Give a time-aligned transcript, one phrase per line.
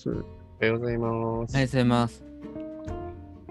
[0.00, 0.08] す。
[0.08, 0.12] お
[0.60, 1.10] はようございます。
[1.10, 2.24] おはようございます。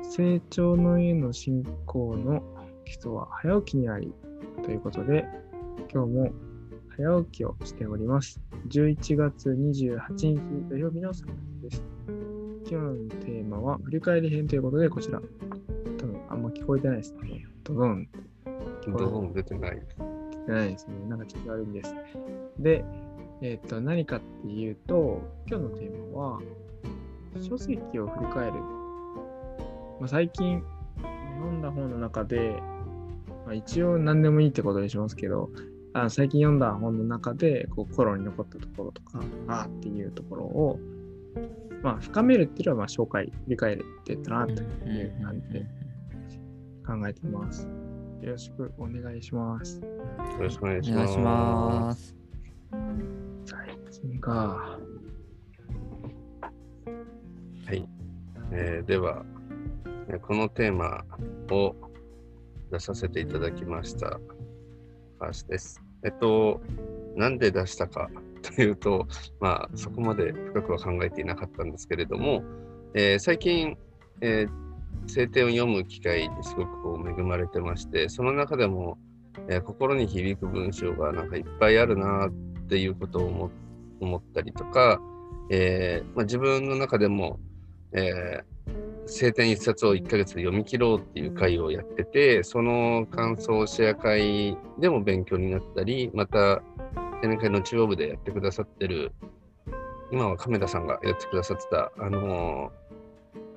[0.01, 2.41] 成長の家の信仰の
[2.85, 4.11] 基礎は早起きにあり
[4.63, 5.25] ということで、
[5.93, 6.31] 今日も
[6.97, 8.41] 早起きをしております。
[8.69, 11.83] 11月28日土曜日のサンです。
[12.07, 15.21] 今日のテーマは振り返り編ということで、こちら。
[15.97, 17.45] 多分あんま聞こえてないですね。
[17.63, 18.07] ドドン
[18.87, 19.71] どうも出てない。
[19.71, 20.93] 聞いてないですね。
[21.07, 21.93] なんかちょっと悪いんです。
[22.57, 22.83] で、
[23.41, 26.39] えっ、と、何かっていうと、今日のテーマは、
[27.41, 28.53] 書籍を振り返る。
[29.99, 30.61] まあ、最近
[31.37, 32.61] 読んだ本の中で、
[33.45, 35.49] まあ、一応何でもいいってことにしますけど、
[35.93, 40.79] あ最近読んだ本の中でこう心に残ったところとか、ああっていうところを、
[41.81, 45.65] まあ、深めるっていうのはまあ紹介、振り返るって言ったなという感じで
[46.85, 47.67] 考えています。
[48.21, 49.79] よろしくお願いします。
[49.79, 49.87] よ
[50.39, 52.15] ろしくお願いします。
[57.65, 57.87] はい。
[58.51, 59.25] えーでは、
[60.21, 61.03] このテーマ
[61.51, 61.75] を
[62.71, 64.19] 出させていただきました。
[65.19, 65.81] 高橋です。
[66.03, 66.61] えっと、
[67.15, 68.09] なんで出したか
[68.55, 69.07] というと、
[69.39, 72.43] まあ、そこまで深くは考えていなかったんですけれども、
[72.93, 73.77] えー最近、
[74.21, 74.69] えー
[75.07, 78.97] 聖典を読む機会にすごくこう恵まれてまして、その中でも、
[79.47, 82.31] えー心に響く文章がなんかいっぱいあるなっ
[82.67, 83.49] ていうことを思っ
[83.99, 84.99] 思ったりとか、
[85.49, 87.39] えーまあ、自分の中でも、
[87.93, 88.59] えー
[89.11, 96.61] 聖典一冊を1ヶ月で読み切ろうっていう会をやってて、その感想シェア会でも勉強になったり、また、
[97.23, 99.11] 青年会の中央部でやってくださってる、
[100.11, 102.79] 今は亀田さんがやってくださってた、あのー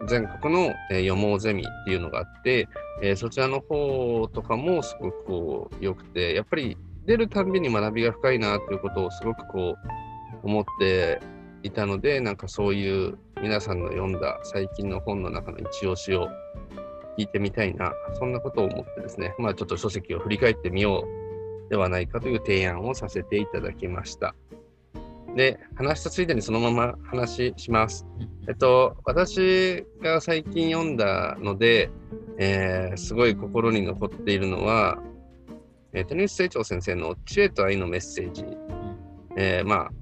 [0.09, 2.67] 全国の、えー読もうゼミっていうのがあって、
[3.03, 10.12] えーそちらの方とかもすごくこう良くて、やっぱり出るたびに学びが深いなということをすごくこう
[10.43, 11.21] 思って
[11.63, 16.29] いたので、なんかそういう皆さんの読んだ最近の本の中の一押しを
[17.19, 21.05] 聞いてみたいな、そんなことを思ってですね、まあちょっと書籍を振り返ってみよ
[21.67, 24.35] うではないかという提案をさせていただきました。
[25.37, 28.07] で、話したついでにそのまま話します。
[28.49, 31.91] えっと、私が最近読んだので、
[32.39, 34.99] えーすごい心に残っているのは、
[35.95, 38.45] えニス成長先生の知恵と愛のメッセージ。
[39.37, 39.93] えーまあ、あ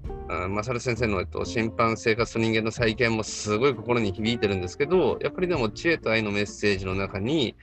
[0.49, 7.57] マサル先生の、えっと、審判生活と人間の再建もすごい心に響いてるんですけど、やっぱりでも知恵と愛のメッセージの中に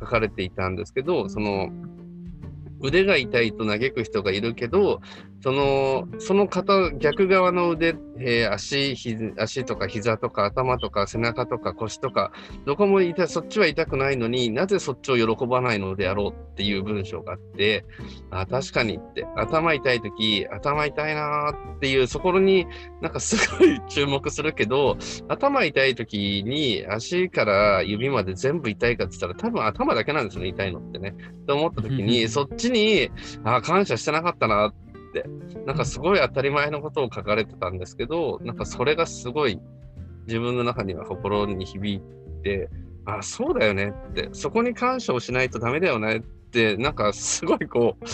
[0.00, 1.70] 書かれていたんですけど、その
[2.80, 5.00] 腕が痛いと嘆く人がいるけど、
[5.44, 12.32] そのその方逆側の腕、えー足ひ足とか膝とか頭とか背中とか腰とか
[12.64, 17.84] どこも痛いそっちは痛くないのになぜそっちを喜ばないのであろうっていう文章があって
[18.30, 22.66] あ確かにって頭痛い時頭痛いなーっていうそこに
[23.02, 24.96] なんかすごい注目するけど
[25.28, 31.14] 頭痛い時に足から指まで全部痛いかって言ったら多分頭だけなんですよね痛いのってね。
[31.46, 33.10] と思った時に そっちに
[33.44, 34.83] あ感謝してなかったなって
[35.66, 39.60] なんかすごい当たり前のことを書かれてたんですけどなんかそれがすごい
[40.26, 42.68] 自分の中には心に響いて
[43.06, 44.28] あそうだよねって。
[44.32, 48.04] そこに感謝をしないとダメだよねってなんかすごいこう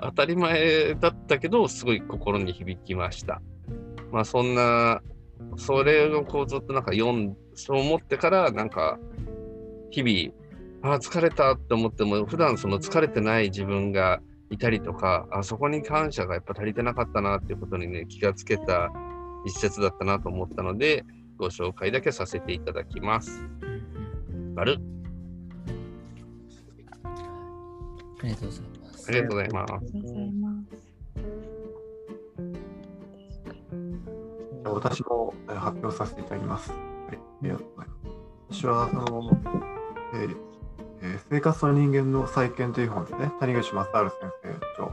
[0.00, 3.42] 当たり前だったけどすごい心に響きました。
[4.12, 5.02] まあそんな
[5.56, 8.98] それをこうずっとなんか読んそう思ってからなんか
[9.90, 14.20] 日々あ疲れたって思っても普段その疲れてない自分が
[14.50, 18.90] いたりとかあそこに感謝がやっぱ足りてなかったなっていうことにね気がつけた
[19.44, 21.04] 一節だったなと思ったので
[21.36, 23.44] ご紹介だけさせていただきます。
[24.54, 24.78] 丸
[28.20, 29.12] ありがとうございますあ。
[29.12, 29.72] りがとうございます。
[29.72, 30.88] ありがとうございます。
[34.64, 36.72] 私もえー発表させていただきます。
[38.50, 39.30] 私は、その、
[40.14, 40.47] えー
[41.00, 43.32] えー生活の人間の再建という本ですね。
[43.40, 44.92] 谷口正治先生と、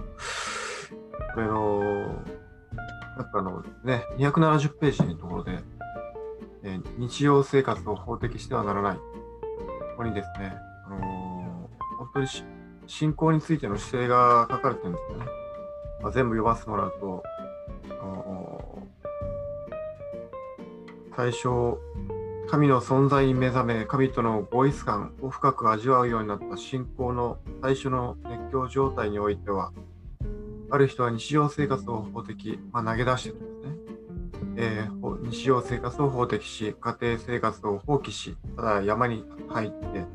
[1.34, 2.24] これの、
[3.18, 5.60] 中のね、270ページのところで、
[6.64, 8.98] えー日常生活を法的してはならない。
[8.98, 9.02] こ
[9.98, 10.54] こにですね、
[10.86, 11.06] あのー
[11.98, 12.28] 本当に
[12.88, 15.26] 信仰についての姿勢が書かれてるんですよね。
[16.02, 17.24] まあ、全部読ませてもらうと、
[17.90, 18.86] あのー
[21.16, 21.48] 最初、
[22.48, 29.74] 神の存在に目覚め、神との合一感を深く味わうようになった信仰の最初の熱狂状態においては、
[30.70, 33.76] ある人は日常生活を法的、まあ、投げ出してるんですね。
[34.58, 34.96] えー
[35.26, 40.06] 日常生活を法的し、家庭生活を放棄し、ただ山に入って、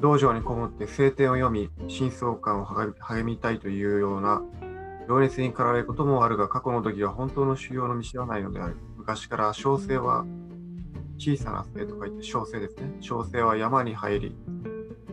[0.00, 4.42] 道場にこもって聖典を読み、真相感を励み励みたいというような
[5.08, 8.76] 情熱に駆られることもあるが、過去の時は本当の修行の道ではないのである。
[8.96, 10.24] 昔から小生は
[11.18, 12.96] 小さな生とか言って小生ですね。
[13.00, 14.36] 小生は山に入り、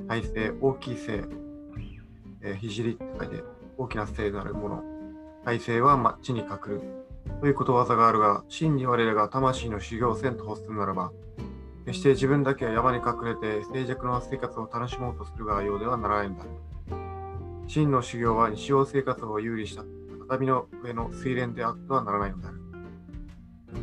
[0.07, 1.23] 大生、大きい生、
[2.41, 3.43] えー、聖って書いて
[3.77, 4.83] 大きな生なるもの。
[5.45, 6.81] 大生はま地に隠る。
[7.41, 11.11] ということわざがあるが、真に我らが魂の修行せんと欲するならば、
[11.85, 16.45] 決して自分だけは山に隠れて静寂の生活を楽しもうとするがようではならないんだ。
[17.67, 19.83] 真の修行は日常生活を有利した
[20.21, 22.61] 畳の上の水蓮であってはならないのである。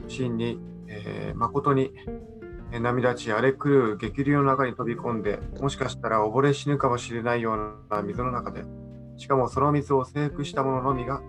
[0.09, 0.59] 真に、
[0.91, 1.93] えー、誠に、
[2.73, 8.65] え、涙ち荒れ狂う激流の中に飛び込んで、もしかしたら溺れ死ぬかもしれないような水の中で、
[9.17, 11.23] しかもその水を征服した者のみが、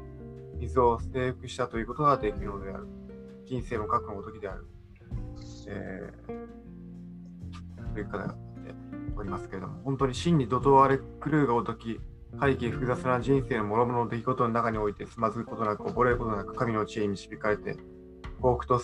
[0.60, 2.88] 水を征服したということができるのである。
[3.46, 4.66] 人生の核のごときである。
[5.68, 8.36] えー、という方が
[9.16, 12.00] おりますけれども、本当に真に怒涛荒れ狂うがごとき、
[12.40, 17.76] 背景複雑な人生の諸々の出来事の中においてつまずくことなく溺れることなく神の知恵に導かれて
[18.42, 18.82] 幸福と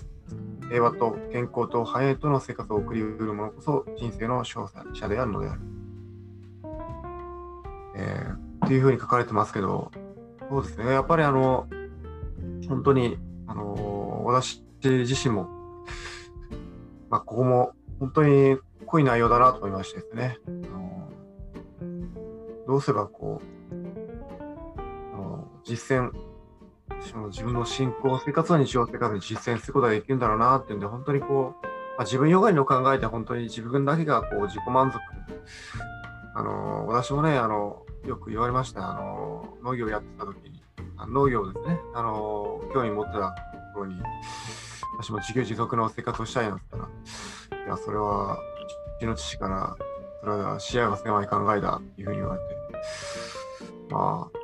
[0.69, 5.61] 平和と健康と繁栄との生活を送りうる者こそ人生の勝者であるのである。
[7.95, 9.91] えー、っていうふうに書かれてますけど、
[10.49, 11.67] そうですね、やっぱりあの、
[12.69, 13.17] 本当に、
[13.47, 15.49] あの私自身も、
[17.09, 21.09] まあ、ここも本当に濃い内容だなと思いましてですね、あの
[22.67, 23.75] どうすればこう、
[25.13, 26.11] あの実践
[27.01, 31.65] その自分の信仰生活は日常生活に実践することができるんだろうなっていうんで、本当にこう、
[31.97, 34.99] まあ、自分よがりの考えて本当に自分だけがこう自己満足。
[36.35, 38.91] あの私もね、あのよく言われました。
[38.91, 40.61] あの農業やってた時に、
[41.07, 43.35] 農業ですね、あの興味持ってた
[43.73, 43.95] 頃に、
[44.97, 48.39] 私も自給自足の生活をしたいなって言ったら、いや、それは、う
[48.99, 49.75] ちの父から、
[50.21, 52.57] それは視野が狭い考えだっていうふうに言われて、
[53.89, 54.36] まあ、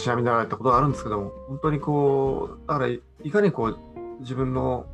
[0.00, 3.00] しなみになられたことがあるんですけども、本当にこう、だからい
[3.30, 3.78] かにこう、
[4.20, 4.86] 自分の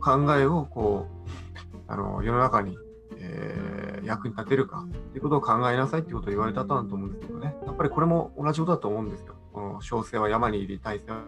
[0.00, 2.76] 考えをこう、あの世の中に、
[3.18, 7.54] えー、役に立てるかっていうことを考えなさいっていうことを言われたとなんと思うんですけどね。
[7.66, 9.34] やっぱりこれも同じことだと思うんですよ。
[9.52, 11.20] この小生は山に入り、大生は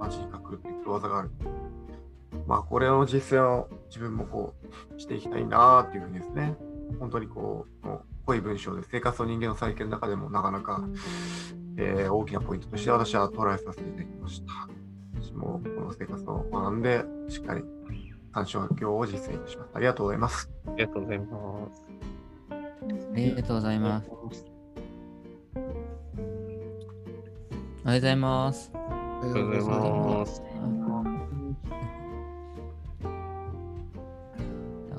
[0.00, 1.30] 町に隠るっていうことわざがある。
[2.46, 4.54] まあ、これの実践を自分もこ
[4.96, 6.56] うしていきたいなっていうふうにですね、
[7.00, 7.88] 本当にこう、
[8.26, 10.82] 濃い文章で生活の人間の再建の中でもなかなか、
[11.78, 14.52] えー、大きなポイントとして私は捉えさせていただきました。
[15.20, 17.62] 私もこの生活を学んで、しっかり
[18.32, 19.70] 参照業を実践いたします。
[19.74, 20.50] ありがとうございます。
[20.66, 21.82] ありがとうございます。
[22.50, 22.54] あ
[23.16, 24.16] りがとうございます。
[27.84, 28.72] おはようございます。
[28.74, 30.42] おはようございます。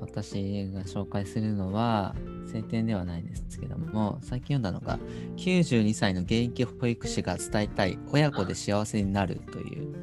[0.02, 2.16] 私が紹介するのは、
[2.52, 5.00] 晴天ではないですけども、最近読んだのが、
[5.38, 9.94] 92歳の現役保育士が伝えたい親子で幸せになるという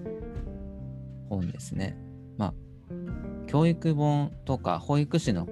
[1.28, 1.96] 本ですね。
[2.36, 2.54] まあ、
[3.46, 5.48] 教育本とか保育士の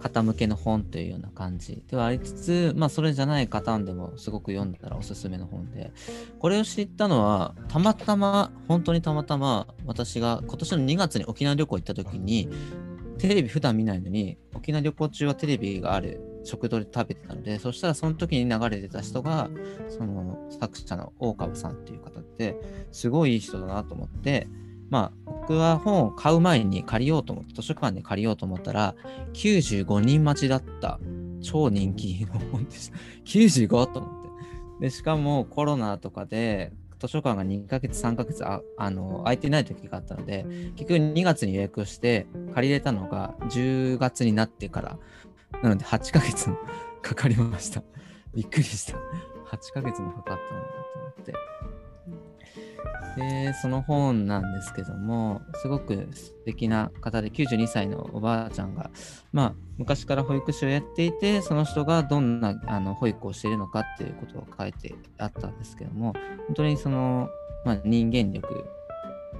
[0.00, 5.92] 方向けの本というような感じではありつつ、まあそれじゃない方でもすごく読んだらおすすめの本で、
[6.38, 12.48] これを知ったのは、たまたま、本当にたまたま、私が今年の2月に沖縄旅行行った時に、
[13.18, 19.50] テレビ普段見ないのに、沖縄旅行中はテレビがある食堂で食べてたので、そしたらその時に流れてた人が、
[19.88, 22.56] その作者の大川さんっていう方って、
[22.92, 24.48] すごいいい人だなと思って、
[24.90, 28.94] まあ、僕は本を買う前に借りようと思って、図書館で借りようと思ったら、
[29.34, 30.98] 95人待ちだった
[31.40, 32.96] 超人気の本でした。
[33.24, 34.24] 95と思っ
[34.80, 34.86] て。
[34.86, 40.44] で、しかもコロナとかで図書館が2ヶ月、3ヶ月ああの空いてない時があったので、
[40.76, 44.98] 結局2月に予約して借りれたのが10月になってから、
[45.62, 46.50] なので8ヶ月
[47.02, 47.82] かかりました。
[48.34, 48.98] びっくりした。
[49.56, 51.34] 8ヶ月もかかったんだと思って。
[53.16, 58.90] で、その本なんですけども、すごく素敵な方で、92歳のおばあちゃんが、
[59.32, 66.14] まあ、昔から保育士をやっていて、その人がどんなあの保育をしているのかっていうことを書いてあったんですけども、
[66.46, 67.28] 本当にその、
[67.64, 68.64] まあ、人間力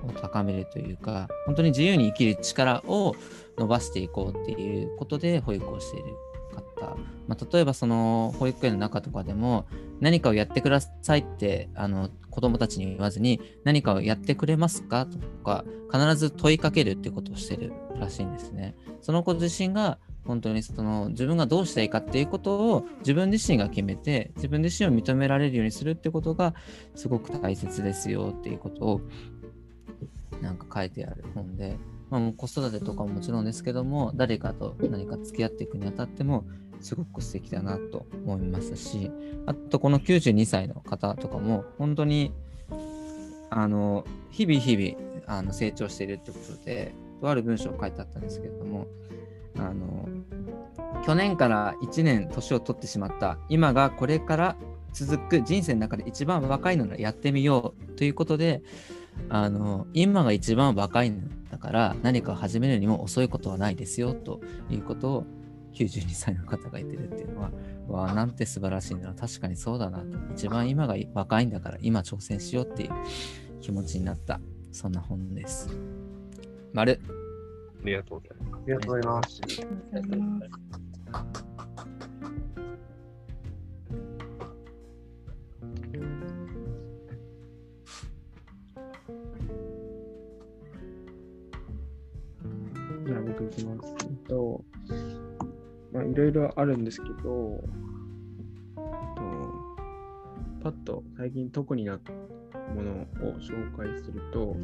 [0.07, 3.14] を高めるというか、本当に自由に生きる力を
[3.59, 6.14] 伸ばしていこうっていうことで保育をしている
[6.50, 6.97] 方、
[7.28, 9.66] まあ、例えばその保育園の中とかでも
[10.00, 18.75] 何かをやってくださいってあの子供たちに言わずに何かをやってくれますかとか必ず問いかけるってことをしてるらしいんですね。
[19.00, 26.54] その子自身が本当にその自分がどうしたいかっていうことを自分自身が決めて自分自身を認められるようにするってことが
[26.95, 29.00] すごく大切ですよっていうことを
[30.40, 31.76] なんか書いてある本で、
[32.11, 36.44] まあ、子育てとかももちろんですけども誰かと何か付き合っていくにあたっても
[36.80, 39.11] すごく素敵だなと思いますし、
[39.47, 42.32] あとこの92歳の方とかも、本当に
[43.50, 48.87] あの日々日々あの成長しているってことでとある文章を書いてあったんですけれども
[49.59, 50.09] あの
[51.04, 54.56] 去年から1年年を取ってしまった今がこれから
[54.92, 58.62] 続く人生の中で一番若いのならやってみようということで
[59.28, 64.40] あの今が一番若いんだから何かを始めるにも遅いことはないですよと
[64.70, 65.26] いうことを
[65.74, 67.50] 92歳の方が言ってるっていうのは
[67.88, 72.90] わあなんて素晴らしいんだ確かにそうだなと一番今が若いんだから今挑戦しようっていう
[73.60, 74.40] 気持ちになった
[74.72, 75.68] そんな本です。
[76.72, 77.00] 丸
[77.82, 79.40] ありがとうございます。
[79.42, 80.48] ありがとうござい
[81.10, 81.50] ます。
[93.50, 93.95] きます。
[94.00, 94.64] えっと、
[95.92, 97.62] まあいろいろあるんですけど、と
[100.62, 102.12] パッと最近特になった
[102.75, 103.07] ものを
[103.38, 104.57] 紹介すると、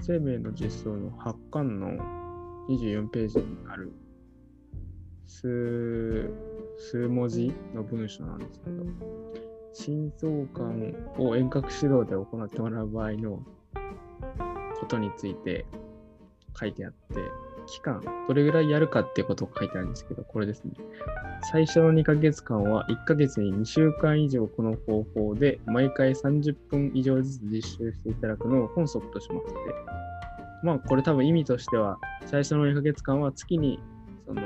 [0.00, 1.88] 生命の実相の8巻の
[2.68, 3.92] 24ページにある
[5.26, 6.30] 数
[6.78, 8.84] 数文字の文章なんですけど、
[9.72, 13.42] 心臓感を遠隔指導で行ってもらう場合の
[14.80, 15.64] ことについて
[16.58, 17.14] 書いてあって、
[17.66, 20.72] 期間、どれぐらいやるかっていうことが書いてあるんですけど、これですね。
[21.50, 29.54] 最初の2ヶ月間は1ヶ月に2週間以上この方法で毎回30分以上ずつ実習していただくのを本則としますって。
[30.62, 33.80] まあこれ多分意味としては最初の2ヶ月間は月に
[34.26, 34.42] その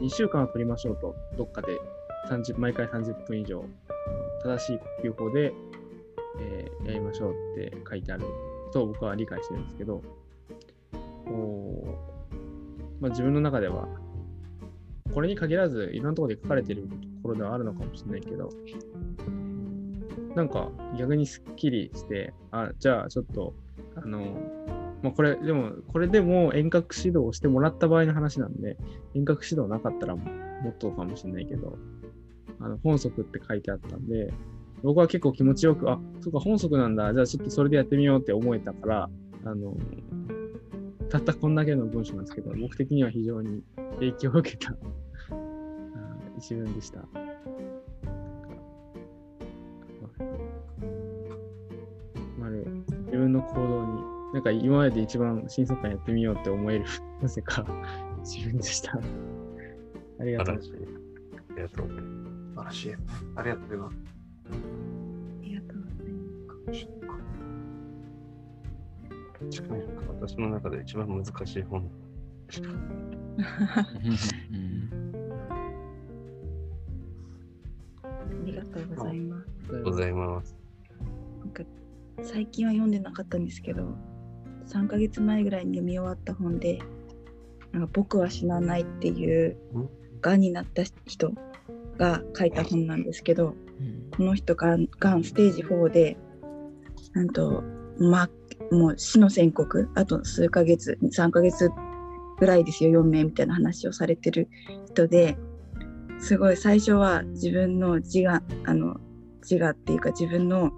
[0.00, 1.78] 2週間は取りましょうと、どっかで
[2.28, 3.64] 30毎回30分以上
[4.42, 5.52] 正しい呼吸法で、
[6.40, 8.24] えーやりましょうって書いてある
[8.72, 10.02] と僕は理解してるんですけど、
[13.00, 13.88] まあ、自分の中では、
[15.12, 16.88] これに限らず、いろんなところで書かれていると
[17.22, 18.50] ころではあるのかもしれないけど、
[20.34, 23.54] なんか逆にすっきりして、あ、じゃあちょっと、
[23.96, 24.20] あの、
[25.02, 28.76] まあ、これ、でも、これでも遠隔指導をしてもらった場合の話なんで、
[29.14, 30.22] 遠隔指導なかったらも
[30.70, 31.78] っとかもしれないけど、
[32.60, 34.32] あの本則って書いてあったんで、
[34.82, 39.10] 僕は結構気持ちよく、あ、そうか、本則なんだ、じゃあちょっとそれでやってみようって思えたから、
[39.44, 39.76] あの、
[41.10, 43.64] たったこんだけの文章なんですけど、僕的には非常に
[43.96, 44.76] 影響を受けたあ
[46.38, 47.00] 一文でした。
[47.00, 47.08] なん
[50.12, 50.24] か
[52.38, 52.64] まる
[53.06, 56.84] 自分の行動に、なんか今までで一番新速感やってみようって思える、
[57.20, 57.66] なぜか
[58.20, 58.96] 自分でした。
[60.20, 60.80] ありがとう素晴ら。
[60.86, 60.92] しい。
[61.50, 62.36] ありがとうございます。
[62.54, 62.94] 素晴らしい。
[63.34, 64.19] ありがとうございます。
[69.54, 69.82] 確かに
[70.20, 71.90] 私の中で一番難しい本。
[72.58, 73.10] うん
[78.02, 79.82] ありがとうございます。
[79.82, 80.56] ございます。
[81.40, 81.62] なんか
[82.22, 83.94] 最近は読んでなかったんですけど、
[84.66, 86.80] 3ヶ月前ぐらいに読み終わった本で、
[87.72, 89.56] なんか僕は死なないっていう
[90.20, 91.32] がんになった人
[91.96, 96.18] が書いた本なんですけど、うんこの人がんがんステージ4で、
[97.14, 97.62] なんと、
[97.98, 98.28] ま、
[98.70, 101.70] もう死の宣告、あと数ヶ月、3ヶ月
[102.38, 104.48] ぐらいですよ、4名みたいな話をされてる
[104.86, 105.36] 人で、
[106.18, 108.96] すごい最初は自分の自我、あの、
[109.42, 110.70] 自我っていうか自分の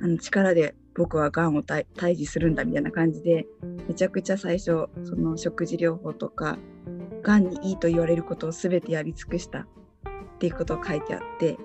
[0.00, 3.46] あの力で僕はがんを対対峙するんだみたいな感じで、
[3.88, 6.58] めちゃくちゃ最初、その食事療法とか、
[7.22, 9.66] がんにいいと言われることを全てやり尽くしたっ
[10.38, 11.56] ていうことを書いてあって、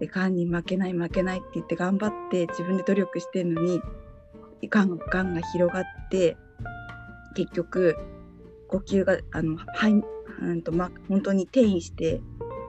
[0.00, 3.80] でがんに負けない負けないって言って頑張って自分で努力してるのに
[4.68, 6.36] がんがんが広がって
[7.34, 7.96] 結局
[8.68, 9.92] 呼吸があのはい
[10.40, 12.20] うんとま本当に転移して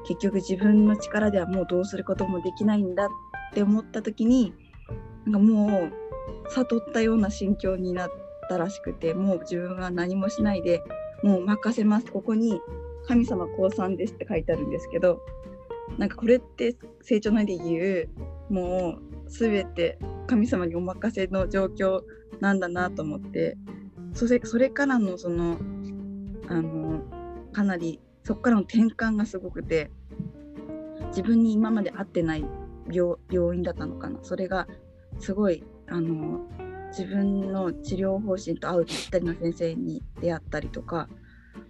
[0.07, 3.09] 結局自分の力ではもうどうすることもできないんだっ
[3.53, 4.53] て思った時に
[5.25, 8.09] なんかもう悟ったような心境になっ
[8.49, 10.83] たらしくてもう自分は何もしないで
[11.23, 12.11] もう任せます。
[12.11, 12.59] ここに
[13.07, 15.21] 神様降参ですって書いてあるんですけど
[15.97, 18.09] なんかこれって成長内で言
[18.49, 19.97] うもう全て
[20.27, 22.01] 神様にお任せの状況
[22.39, 23.57] なんだなと思って
[24.13, 25.57] それそれからのその
[26.47, 27.01] あの
[27.51, 29.89] かなりそこからの転換がすごくて
[31.07, 32.45] 自分に今まで会ってない
[32.91, 34.19] 病病院だったのかな。
[34.23, 34.67] それが
[35.19, 36.41] すごいあの
[36.89, 41.09] 自分の治療方針と合うぴったりの先生に出会ったりとか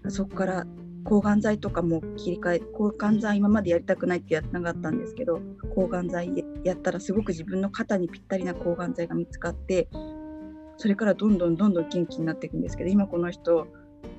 [0.10, 0.65] そこから
[1.03, 5.41] 抗がん剤とかも切り替え抗がん剤今までやりたくないってやってなかったんですけど
[5.75, 9.89] 抗がん剤やったらすごく自分の肩にぴったりな抗がん剤が見つかって
[10.77, 13.67] それからどんどんどんどん元気になっていくんですけど今この人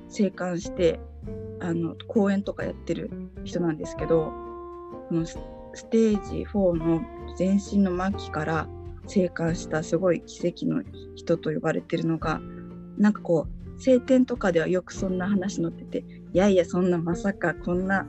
[0.09, 0.99] 生還して
[1.59, 3.09] あの講演とかやってる
[3.43, 4.31] 人なんですけど
[5.09, 5.35] このス
[5.89, 7.01] テージ4の
[7.37, 8.67] 全身の末期から
[9.07, 10.83] 生還したすごい奇跡の
[11.15, 12.41] 人と呼ばれてるのが
[12.97, 18.05] なんかこう晴天とかではよくそんな話載ってていやいやそんなまさかこんな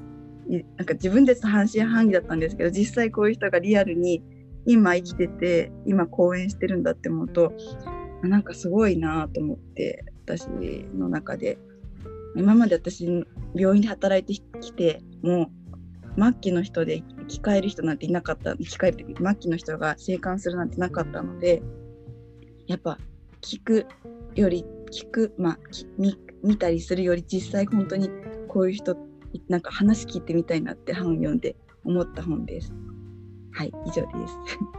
[0.77, 4.23] なんか自分で半信半疑だったんですけど実際こういう人がリアルに
[4.67, 7.53] 今生きてて今講演してるんだって思うと
[8.23, 10.49] なんかすごいなと思って私
[10.95, 11.59] の中で。
[12.37, 15.51] 今まで私病院で働いてきても
[16.17, 21.63] う末期の人で生き返る人なんていなかった生き返る末期の人が生還するなんてなかったので
[22.67, 22.99] やっぱ
[23.41, 23.87] 聞く
[24.35, 25.59] より聞くまあ
[25.97, 26.15] 見
[26.47, 28.09] 見たりするより実際本当に
[28.49, 28.97] こういう人
[29.49, 32.73] なんか話聞いてみたいなって本を読んで思った本です。
[33.53, 34.37] はい、以上です。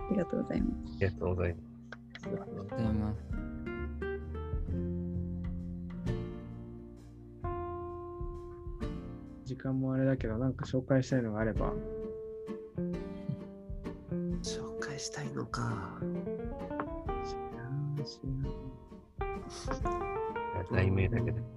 [0.09, 0.73] ありがとうございます。
[0.95, 1.63] ありがとうございます。
[2.23, 3.17] ありがとうございます。
[9.45, 11.73] 時間もあれだけど、なんか紹介したいのがあれば。
[14.43, 15.99] 紹介したいのか。
[16.01, 18.19] 知らん知
[19.83, 20.07] らん
[20.71, 21.56] 題名だけで。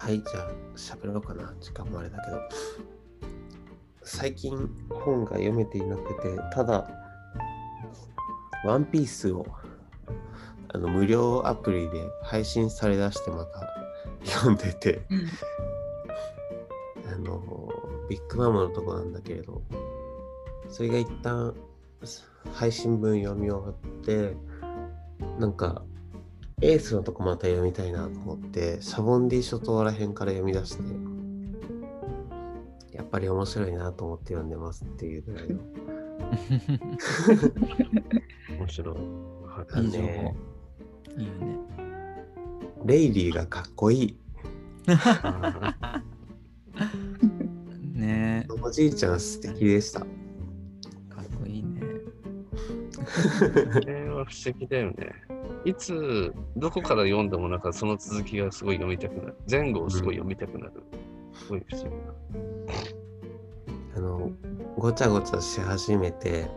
[0.00, 1.54] はい、じゃあ喋ろうかな。
[1.60, 2.40] 時間もあれだけど。
[4.02, 6.88] 最近本が読めていなくて、ただ、
[8.64, 9.46] ワンピースを
[10.74, 13.68] あの無料アプリで配信されだしてまた
[14.24, 15.02] 読んでて、
[17.12, 17.40] あの、
[18.08, 19.62] ビッグマムのとこなんだけれど、
[20.68, 21.54] それが一旦
[22.62, 24.36] 配信分読み終わって、
[25.40, 25.82] なんか、
[26.60, 30.84] エースのとこまた読みたいなと思って、シャボンディ諸島らへんから読み出して、
[32.96, 35.58] やっぱり面白いなと思って読んでますっていうぐらいの。
[38.60, 38.94] 面白い。
[38.94, 40.36] はいいい情報ね。
[41.18, 41.58] いいよね。
[42.84, 44.16] レイリーがかっこいい。
[44.86, 46.00] あ
[47.92, 50.06] ねおじいちゃん素敵でした。
[53.12, 55.12] これは不思議だよね。
[55.64, 59.36] いつ、どこから読んでもなんかその続きがすごい読みたくなる。
[59.50, 60.72] 前後をすごい読みたくなる。
[61.34, 62.12] すごい不思議な。
[63.96, 64.30] あの、
[64.76, 66.48] ごちゃごちゃし始めて、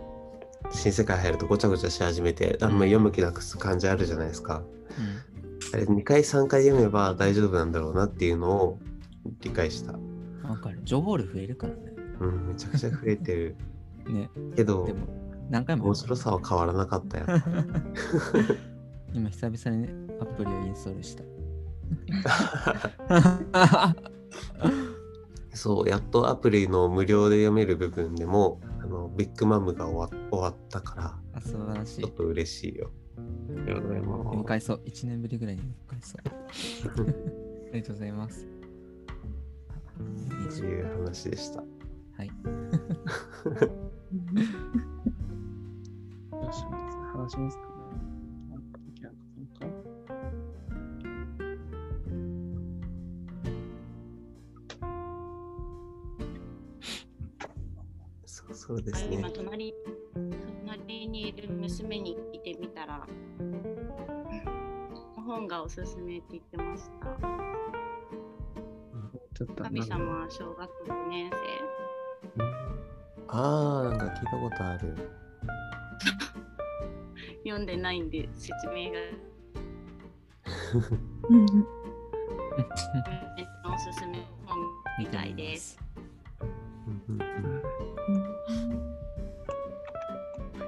[0.72, 4.64] 新世界入るとごちゃごちゃし始めて、あんま読む気なくす感じあるじゃないですか。
[5.74, 8.80] あれ2回3回読めば大丈夫なんだろうなっていうのを
[9.42, 9.94] 理解した。
[9.94, 10.50] うん。
[10.50, 10.80] わかる。
[10.84, 11.80] 情報量増えるからね。
[12.20, 13.56] うん、めちゃくちゃ増えてる。
[14.08, 14.30] ね。
[14.56, 15.08] けどで、も、
[15.50, 15.86] 何回も。
[15.86, 17.26] 面白さは変わらなかったよ。
[19.14, 21.24] 今、久々にね、アプリをインストールした。
[25.54, 32.12] そう、やっとアプリの無料で読める部分でも、あのビッグマムが終わ終わったから、あ、素晴らしいちょっ。
[32.12, 32.92] と嬉しいよ。
[33.18, 33.22] あ
[33.66, 34.82] りがとうございます読み返そう。
[34.86, 36.22] 1年ぶりぐらいに読み返そう。
[37.70, 38.48] ありがとうございます。
[40.60, 41.60] という話でした。
[41.60, 42.32] はい。
[47.36, 47.64] しますか
[58.26, 59.30] そうそうですね今。
[59.32, 59.74] 隣
[60.66, 63.06] 隣にいる娘に聞いてみたら
[65.16, 67.08] 本がおすすめって言ってました
[69.34, 71.30] ちょっと神様は小学5年
[73.28, 75.25] あー、なんか聞いたことある。
[77.56, 79.00] 生読んでないんで説明が。
[81.30, 81.68] うんうん。
[83.66, 84.58] おすすめ本
[85.00, 85.80] みたいです。
[87.08, 87.22] うんうん。
[87.22, 87.26] うん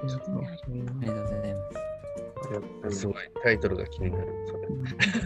[0.04, 1.54] りがとうござい
[2.82, 2.96] ます。
[3.00, 4.32] すごいタイトルが気になる。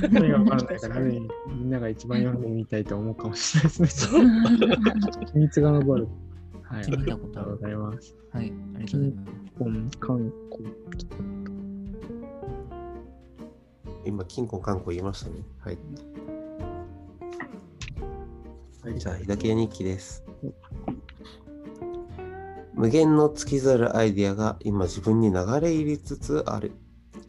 [0.01, 2.43] それがわからないから、ね、みんなが一番読ん。
[2.43, 4.25] でみたいと思うかもしれないですね。
[5.33, 6.09] 秘密が残る。
[6.63, 6.85] はい。
[6.85, 8.17] ありがとうございます。
[8.33, 9.43] はい、ありがとうございます。
[9.59, 10.33] 本、観
[14.05, 15.45] 今、金庫観光言いましたね。
[15.61, 15.79] はい。
[18.83, 18.99] 光。
[18.99, 20.25] じゃあ、日だけ日記です。
[22.75, 26.73] 無限の尽きざるアイディアが今自分に流れ入りつつある。